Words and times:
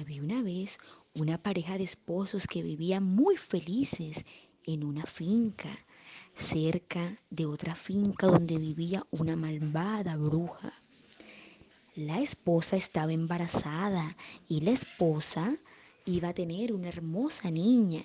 Había 0.00 0.22
una 0.22 0.40
vez 0.40 0.78
una 1.14 1.36
pareja 1.42 1.76
de 1.76 1.84
esposos 1.84 2.46
que 2.46 2.62
vivían 2.62 3.04
muy 3.04 3.36
felices 3.36 4.24
en 4.64 4.82
una 4.82 5.04
finca, 5.04 5.68
cerca 6.34 7.18
de 7.28 7.44
otra 7.44 7.74
finca 7.74 8.26
donde 8.26 8.56
vivía 8.56 9.06
una 9.10 9.36
malvada 9.36 10.16
bruja. 10.16 10.72
La 11.96 12.18
esposa 12.18 12.76
estaba 12.76 13.12
embarazada 13.12 14.16
y 14.48 14.62
la 14.62 14.70
esposa 14.70 15.54
iba 16.06 16.30
a 16.30 16.34
tener 16.34 16.72
una 16.72 16.88
hermosa 16.88 17.50
niña. 17.50 18.02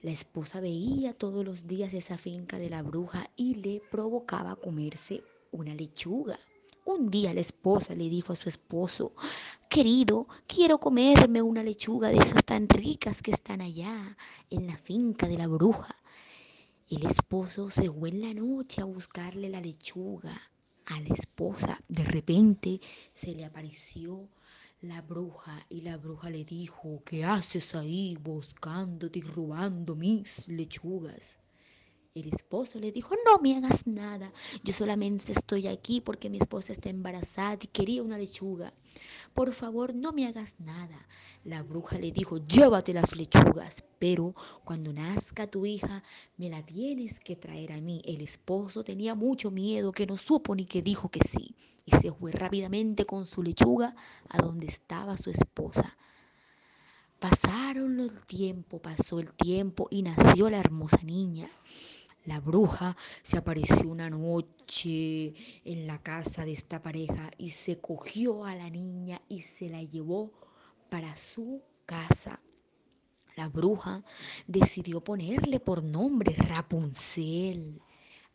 La 0.00 0.12
esposa 0.12 0.60
veía 0.60 1.12
todos 1.12 1.44
los 1.44 1.66
días 1.66 1.92
esa 1.92 2.16
finca 2.16 2.58
de 2.58 2.70
la 2.70 2.82
bruja 2.82 3.28
y 3.36 3.56
le 3.56 3.82
provocaba 3.90 4.56
comerse 4.56 5.22
una 5.52 5.74
lechuga. 5.74 6.38
Un 6.86 7.10
día 7.10 7.34
la 7.34 7.42
esposa 7.42 7.94
le 7.94 8.08
dijo 8.08 8.32
a 8.32 8.36
su 8.36 8.48
esposo, 8.48 9.12
querido, 9.70 10.26
quiero 10.48 10.80
comerme 10.80 11.40
una 11.40 11.62
lechuga 11.62 12.08
de 12.08 12.18
esas 12.18 12.44
tan 12.44 12.68
ricas 12.68 13.22
que 13.22 13.30
están 13.30 13.60
allá 13.60 13.94
en 14.50 14.66
la 14.66 14.76
finca 14.76 15.28
de 15.28 15.38
la 15.38 15.46
bruja. 15.46 15.94
El 16.90 17.06
esposo 17.06 17.70
se 17.70 17.88
fue 17.88 18.08
en 18.08 18.20
la 18.20 18.34
noche 18.34 18.80
a 18.80 18.84
buscarle 18.84 19.48
la 19.48 19.60
lechuga 19.60 20.36
a 20.86 21.00
la 21.00 21.14
esposa. 21.14 21.78
De 21.86 22.02
repente 22.02 22.80
se 23.14 23.32
le 23.32 23.44
apareció 23.44 24.28
la 24.80 25.02
bruja 25.02 25.56
y 25.68 25.82
la 25.82 25.96
bruja 25.98 26.30
le 26.30 26.44
dijo, 26.44 27.00
¿qué 27.04 27.24
haces 27.24 27.76
ahí 27.76 28.18
buscándote 28.20 29.20
y 29.20 29.22
robando 29.22 29.94
mis 29.94 30.48
lechugas? 30.48 31.38
El 32.12 32.26
esposo 32.26 32.80
le 32.80 32.90
dijo, 32.90 33.14
no 33.24 33.38
me 33.38 33.56
hagas 33.56 33.86
nada, 33.86 34.32
yo 34.64 34.72
solamente 34.72 35.30
estoy 35.30 35.68
aquí 35.68 36.00
porque 36.00 36.28
mi 36.28 36.38
esposa 36.38 36.72
está 36.72 36.90
embarazada 36.90 37.56
y 37.62 37.68
quería 37.68 38.02
una 38.02 38.18
lechuga. 38.18 38.74
Por 39.32 39.52
favor, 39.52 39.94
no 39.94 40.10
me 40.10 40.26
hagas 40.26 40.58
nada. 40.58 41.06
La 41.44 41.62
bruja 41.62 42.00
le 42.00 42.10
dijo, 42.10 42.38
llévate 42.38 42.92
las 42.92 43.14
lechugas, 43.14 43.84
pero 44.00 44.34
cuando 44.64 44.92
nazca 44.92 45.46
tu 45.46 45.64
hija, 45.64 46.02
me 46.36 46.50
la 46.50 46.66
tienes 46.66 47.20
que 47.20 47.36
traer 47.36 47.70
a 47.70 47.80
mí. 47.80 48.02
El 48.04 48.22
esposo 48.22 48.82
tenía 48.82 49.14
mucho 49.14 49.52
miedo, 49.52 49.92
que 49.92 50.06
no 50.06 50.16
supo 50.16 50.56
ni 50.56 50.64
que 50.64 50.82
dijo 50.82 51.10
que 51.10 51.20
sí, 51.20 51.54
y 51.84 51.92
se 51.92 52.10
fue 52.10 52.32
rápidamente 52.32 53.04
con 53.04 53.24
su 53.28 53.40
lechuga 53.40 53.94
a 54.28 54.42
donde 54.42 54.66
estaba 54.66 55.16
su 55.16 55.30
esposa. 55.30 55.96
Pasaron 57.20 57.98
los 57.98 58.26
tiempos, 58.26 58.80
pasó 58.80 59.20
el 59.20 59.32
tiempo 59.34 59.86
y 59.90 60.02
nació 60.02 60.48
la 60.48 60.58
hermosa 60.58 61.02
niña. 61.04 61.48
La 62.26 62.38
bruja 62.38 62.96
se 63.22 63.38
apareció 63.38 63.88
una 63.88 64.10
noche 64.10 65.32
en 65.64 65.86
la 65.86 66.02
casa 66.02 66.44
de 66.44 66.52
esta 66.52 66.82
pareja 66.82 67.30
y 67.38 67.48
se 67.48 67.80
cogió 67.80 68.44
a 68.44 68.54
la 68.54 68.68
niña 68.68 69.20
y 69.28 69.40
se 69.40 69.70
la 69.70 69.82
llevó 69.82 70.30
para 70.90 71.16
su 71.16 71.62
casa. 71.86 72.40
La 73.36 73.48
bruja 73.48 74.04
decidió 74.46 75.02
ponerle 75.02 75.60
por 75.60 75.82
nombre 75.82 76.34
Rapunzel 76.34 77.80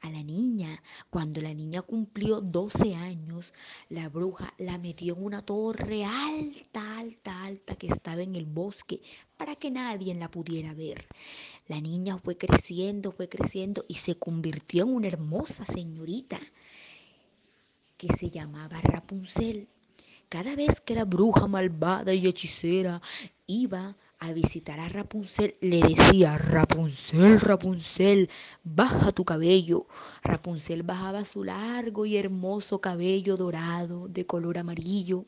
a 0.05 0.11
la 0.11 0.23
niña. 0.23 0.81
Cuando 1.09 1.41
la 1.41 1.53
niña 1.53 1.81
cumplió 1.81 2.41
12 2.41 2.95
años, 2.95 3.53
la 3.89 4.09
bruja 4.09 4.53
la 4.57 4.77
metió 4.77 5.15
en 5.15 5.23
una 5.23 5.41
torre 5.41 6.05
alta, 6.05 6.99
alta, 6.99 7.43
alta 7.43 7.75
que 7.75 7.87
estaba 7.87 8.21
en 8.21 8.35
el 8.35 8.45
bosque 8.45 9.01
para 9.37 9.55
que 9.55 9.71
nadie 9.71 10.13
la 10.15 10.29
pudiera 10.29 10.73
ver. 10.73 11.07
La 11.67 11.81
niña 11.81 12.17
fue 12.17 12.37
creciendo, 12.37 13.11
fue 13.11 13.27
creciendo 13.27 13.83
y 13.87 13.95
se 13.95 14.15
convirtió 14.15 14.83
en 14.83 14.93
una 14.93 15.07
hermosa 15.07 15.65
señorita 15.65 16.39
que 17.97 18.07
se 18.13 18.29
llamaba 18.29 18.79
Rapunzel. 18.81 19.67
Cada 20.29 20.55
vez 20.55 20.81
que 20.81 20.95
la 20.95 21.05
bruja 21.05 21.47
malvada 21.47 22.13
y 22.13 22.27
hechicera 22.27 23.01
iba 23.47 23.95
a 24.25 24.33
visitar 24.33 24.79
a 24.79 24.89
Rapunzel, 24.89 25.55
le 25.61 25.81
decía, 25.81 26.37
Rapunzel, 26.37 27.39
Rapunzel, 27.39 28.29
baja 28.63 29.11
tu 29.11 29.23
cabello. 29.23 29.87
Rapunzel 30.23 30.81
bajaba 30.81 31.23
su 31.25 31.43
largo 31.43 32.05
y 32.05 32.17
hermoso 32.17 32.81
cabello 32.81 33.37
dorado 33.37 34.07
de 34.07 34.25
color 34.25 34.57
amarillo. 34.57 35.25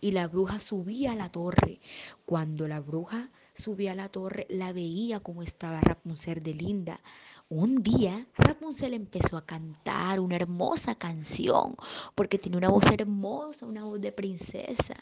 Y 0.00 0.12
la 0.12 0.28
bruja 0.28 0.60
subía 0.60 1.12
a 1.12 1.16
la 1.16 1.30
torre. 1.30 1.80
Cuando 2.24 2.68
la 2.68 2.80
bruja 2.80 3.30
subía 3.54 3.92
a 3.92 3.96
la 3.96 4.08
torre, 4.08 4.46
la 4.48 4.72
veía 4.72 5.20
como 5.20 5.42
estaba 5.42 5.80
Rapunzel 5.80 6.42
de 6.42 6.54
linda. 6.54 7.00
Un 7.48 7.82
día 7.82 8.26
Rapunzel 8.36 8.94
empezó 8.94 9.36
a 9.36 9.44
cantar 9.44 10.20
una 10.20 10.36
hermosa 10.36 10.94
canción, 10.94 11.76
porque 12.14 12.38
tiene 12.38 12.56
una 12.56 12.70
voz 12.70 12.84
hermosa, 12.90 13.66
una 13.66 13.84
voz 13.84 14.00
de 14.00 14.12
princesa. 14.12 14.94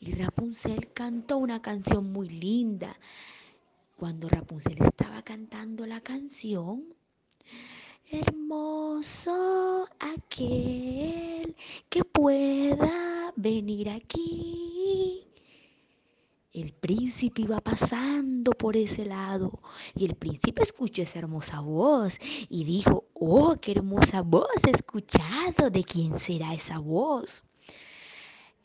Y 0.00 0.12
Rapunzel 0.12 0.92
cantó 0.92 1.38
una 1.38 1.62
canción 1.62 2.12
muy 2.12 2.28
linda. 2.28 2.94
Cuando 3.96 4.28
Rapunzel 4.28 4.76
estaba 4.82 5.22
cantando 5.22 5.86
la 5.86 6.00
canción, 6.02 6.84
hermoso 8.10 9.88
aquel 9.98 11.56
que 11.88 12.04
pueda 12.04 13.32
venir 13.36 13.88
aquí 13.90 14.65
el 16.56 16.72
príncipe 16.72 17.42
iba 17.42 17.60
pasando 17.60 18.52
por 18.52 18.78
ese 18.78 19.04
lado 19.04 19.60
y 19.94 20.06
el 20.06 20.14
príncipe 20.14 20.62
escuchó 20.62 21.02
esa 21.02 21.18
hermosa 21.18 21.60
voz 21.60 22.18
y 22.48 22.64
dijo, 22.64 23.04
oh, 23.12 23.56
qué 23.60 23.72
hermosa 23.72 24.22
voz 24.22 24.64
he 24.66 24.70
escuchado, 24.70 25.68
¿de 25.70 25.84
quién 25.84 26.18
será 26.18 26.54
esa 26.54 26.78
voz? 26.78 27.42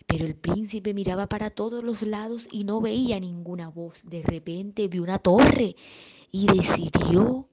Pero 0.07 0.25
el 0.25 0.35
príncipe 0.35 0.94
miraba 0.94 1.28
para 1.28 1.50
todos 1.50 1.84
los 1.84 2.03
lados 2.03 2.47
y 2.50 2.63
no 2.63 2.80
veía 2.80 3.19
ninguna 3.19 3.68
voz. 3.68 4.06
De 4.06 4.24
repente 4.24 4.88
vio 4.88 5.03
una 5.03 5.19
torre 5.19 5.75
y 6.31 6.47
decidió 6.47 7.50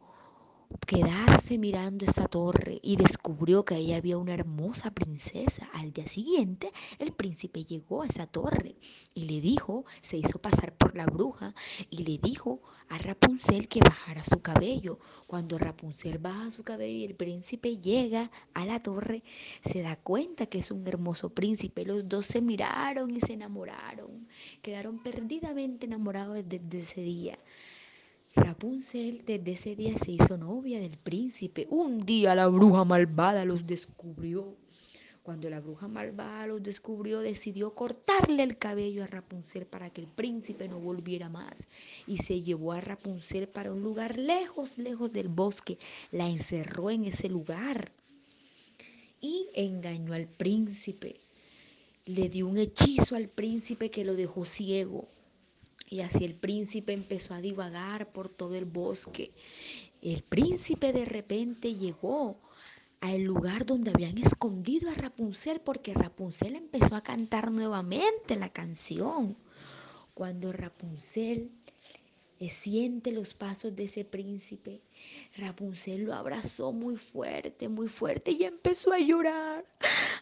quedarse 0.87 1.59
mirando 1.59 2.05
esa 2.05 2.27
torre 2.27 2.79
y 2.83 2.97
descubrió 2.97 3.65
que 3.65 3.75
ahí 3.75 3.93
había 3.93 4.19
una 4.19 4.35
hermosa 4.35 4.91
princesa. 4.91 5.69
Al 5.75 5.93
día 5.93 6.07
siguiente, 6.07 6.71
el 6.99 7.13
príncipe 7.13 7.65
llegó 7.65 8.03
a 8.03 8.07
esa 8.07 8.27
torre 8.27 8.77
y 9.15 9.25
le 9.25 9.41
dijo, 9.41 9.85
se 10.01 10.19
hizo 10.19 10.41
pasar 10.41 10.75
por 10.75 10.95
la 10.97 11.07
bruja 11.07 11.55
y 11.91 12.05
le 12.05 12.19
dijo 12.19 12.61
a 12.89 12.99
Rapunzel 12.99 13.69
que 13.69 13.81
bajara 13.81 14.25
su 14.25 14.41
cabello. 14.41 14.99
Cuando 15.27 15.59
Rapunzel 15.59 16.19
baja 16.19 16.51
su 16.51 16.65
cabello 16.65 16.99
y 16.99 17.05
el 17.05 17.15
príncipe 17.15 17.79
llega 17.79 18.31
a 18.55 18.65
la 18.65 18.81
torre, 18.81 19.23
se 19.61 19.83
da 19.83 19.97
cuenta 19.97 20.47
que 20.47 20.59
es 20.59 20.71
un 20.71 20.87
hermoso 20.87 21.31
príncipe. 21.31 21.85
Los 21.85 22.09
dos 22.09 22.27
se 22.27 22.41
miraron 22.41 23.11
y 23.11 23.21
se 23.21 23.35
enamoraron. 23.35 24.27
Quedaron 24.63 25.03
perdidamente 25.03 25.87
enamorados 25.87 26.43
desde 26.47 26.79
ese 26.79 27.01
día. 27.03 27.39
Rapunzel 28.41 29.25
desde 29.25 29.53
ese 29.53 29.77
día 29.77 29.99
se 29.99 30.13
hizo 30.13 30.37
novia 30.37 30.81
del 30.81 30.97
príncipe. 30.97 31.67
Un 31.71 32.01
día 32.01 32.35
la 32.35 32.47
bruja 32.47 32.85
malvada 32.85 33.45
los 33.45 33.67
descubrió. 33.67 34.57
Cuando 35.23 35.51
la 35.51 35.61
bruja 35.61 35.89
malvada 35.89 36.47
los 36.47 36.63
descubrió, 36.63 37.21
decidió 37.21 37.75
cortarle 37.75 38.43
el 38.43 38.57
cabello 38.57 39.03
a 39.03 39.07
Rapunzel 39.07 39.67
para 39.67 39.91
que 39.91 40.01
el 40.01 40.07
príncipe 40.07 40.69
no 40.69 40.81
volviera 40.81 41.29
más. 41.29 41.69
Y 42.07 42.19
se 42.19 42.41
llevó 42.41 42.73
a 42.73 42.81
Rapunzel 42.81 43.49
para 43.49 43.73
un 43.73 43.83
lugar 43.83 44.17
lejos, 44.17 44.79
lejos 44.79 45.13
del 45.13 45.29
bosque. 45.29 45.77
La 46.13 46.29
encerró 46.29 46.91
en 46.91 47.05
ese 47.05 47.29
lugar 47.29 47.93
y 49.21 49.49
engañó 49.55 50.15
al 50.15 50.29
príncipe. 50.29 51.17
Le 52.07 52.29
dio 52.29 52.47
un 52.47 52.57
hechizo 52.57 53.17
al 53.17 53.29
príncipe 53.29 53.91
que 53.91 54.05
lo 54.05 54.15
dejó 54.15 54.45
ciego. 54.45 55.09
Y 55.91 56.01
así 56.01 56.25
el 56.25 56.35
príncipe 56.35 56.93
empezó 56.93 57.35
a 57.35 57.41
divagar 57.41 58.07
por 58.13 58.29
todo 58.29 58.55
el 58.55 58.67
bosque. 58.67 59.31
El 60.03 60.23
príncipe 60.23 60.93
de 60.93 61.05
repente 61.05 61.75
llegó 61.75 62.37
al 63.01 63.23
lugar 63.23 63.65
donde 63.65 63.91
habían 63.91 64.19
escondido 64.19 64.91
a 64.91 64.95
Rapunzel 64.95 65.61
porque 65.61 65.95
Rapunzel 65.95 66.57
empezó 66.57 66.95
a 66.95 67.03
cantar 67.03 67.51
nuevamente 67.51 68.37
la 68.37 68.49
canción. 68.49 69.37
Cuando 70.15 70.53
Rapunzel 70.53 71.51
siente 72.47 73.11
los 73.11 73.35
pasos 73.35 73.75
de 73.75 73.85
ese 73.85 74.05
príncipe. 74.05 74.81
Rapunzel 75.39 76.05
lo 76.05 76.15
abrazó 76.15 76.73
muy 76.73 76.97
fuerte, 76.97 77.69
muy 77.69 77.89
fuerte 77.89 78.31
y 78.31 78.45
empezó 78.45 78.93
a 78.93 78.99
llorar, 78.99 79.65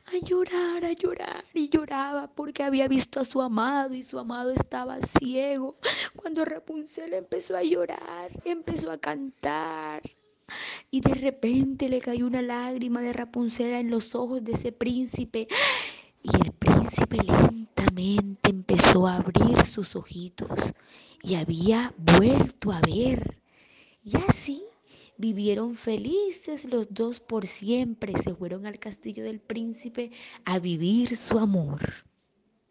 a 0.06 0.26
llorar, 0.26 0.84
a 0.84 0.92
llorar 0.92 1.44
y 1.52 1.68
lloraba 1.68 2.28
porque 2.28 2.62
había 2.62 2.88
visto 2.88 3.20
a 3.20 3.24
su 3.24 3.42
amado 3.42 3.94
y 3.94 4.02
su 4.02 4.18
amado 4.18 4.50
estaba 4.50 5.00
ciego. 5.02 5.76
Cuando 6.16 6.44
Rapunzel 6.44 7.12
empezó 7.12 7.56
a 7.56 7.62
llorar, 7.62 8.30
empezó 8.44 8.90
a 8.90 8.98
cantar. 8.98 10.02
Y 10.90 11.00
de 11.00 11.14
repente 11.14 11.88
le 11.88 12.00
cayó 12.00 12.26
una 12.26 12.40
lágrima 12.40 13.00
de 13.00 13.12
Rapunzel 13.12 13.74
en 13.74 13.90
los 13.90 14.14
ojos 14.14 14.42
de 14.44 14.52
ese 14.52 14.72
príncipe. 14.72 15.48
Y 16.22 16.36
el 16.36 16.52
príncipe 16.52 17.18
lentamente 17.18 18.45
empezó 18.76 19.06
a 19.06 19.16
abrir 19.16 19.64
sus 19.64 19.96
ojitos 19.96 20.50
y 21.22 21.36
había 21.36 21.94
vuelto 21.96 22.72
a 22.72 22.80
ver. 22.82 23.40
Y 24.04 24.18
así 24.28 24.62
vivieron 25.16 25.76
felices 25.76 26.66
los 26.66 26.92
dos 26.92 27.18
por 27.18 27.46
siempre. 27.46 28.12
Se 28.18 28.34
fueron 28.34 28.66
al 28.66 28.78
castillo 28.78 29.24
del 29.24 29.40
príncipe 29.40 30.10
a 30.44 30.58
vivir 30.58 31.16
su 31.16 31.38
amor. 31.38 31.80